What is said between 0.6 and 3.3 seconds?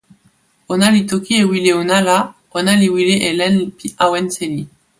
ona li toki e wile ona la, ona li wile